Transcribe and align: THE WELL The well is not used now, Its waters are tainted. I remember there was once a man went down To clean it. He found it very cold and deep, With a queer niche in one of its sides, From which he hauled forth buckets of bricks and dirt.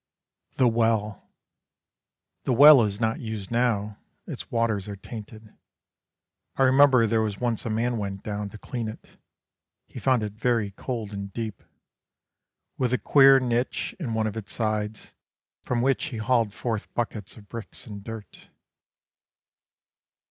THE 0.55 0.67
WELL 0.67 1.29
The 2.45 2.53
well 2.53 2.81
is 2.81 2.99
not 2.99 3.19
used 3.19 3.51
now, 3.51 3.99
Its 4.25 4.49
waters 4.49 4.87
are 4.87 4.95
tainted. 4.95 5.53
I 6.55 6.63
remember 6.63 7.05
there 7.05 7.21
was 7.21 7.37
once 7.39 7.67
a 7.67 7.69
man 7.69 7.99
went 7.99 8.23
down 8.23 8.49
To 8.49 8.57
clean 8.57 8.87
it. 8.87 9.19
He 9.85 9.99
found 9.99 10.23
it 10.23 10.33
very 10.33 10.71
cold 10.71 11.13
and 11.13 11.31
deep, 11.31 11.61
With 12.79 12.93
a 12.93 12.97
queer 12.97 13.39
niche 13.39 13.95
in 13.99 14.15
one 14.15 14.25
of 14.25 14.35
its 14.35 14.51
sides, 14.53 15.13
From 15.61 15.83
which 15.83 16.05
he 16.05 16.17
hauled 16.17 16.51
forth 16.51 16.91
buckets 16.95 17.37
of 17.37 17.47
bricks 17.47 17.85
and 17.85 18.03
dirt. 18.03 18.49